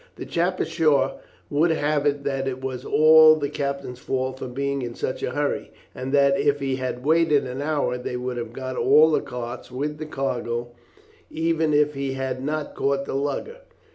The 0.15 0.25
chap 0.25 0.59
ashore 0.59 1.19
would 1.51 1.69
have 1.69 2.07
it 2.07 2.23
that 2.23 2.47
it 2.47 2.59
was 2.63 2.83
all 2.83 3.35
the 3.35 3.49
captain's 3.49 3.99
fault 3.99 4.39
for 4.39 4.47
being 4.47 4.81
in 4.81 4.95
such 4.95 5.21
a 5.21 5.29
hurry, 5.29 5.71
and 5.93 6.11
that 6.11 6.39
if 6.39 6.59
he 6.59 6.77
had 6.77 7.05
waited 7.05 7.45
an 7.45 7.61
hour 7.61 7.99
they 7.99 8.17
would 8.17 8.37
have 8.37 8.51
got 8.51 8.77
all 8.77 9.11
the 9.11 9.21
carts 9.21 9.69
with 9.69 9.99
the 9.99 10.07
cargo, 10.07 10.69
even 11.29 11.71
if 11.71 11.93
he 11.93 12.13
had 12.13 12.43
not 12.43 12.73
caught 12.73 13.05
the 13.05 13.13
lugger. 13.13 13.57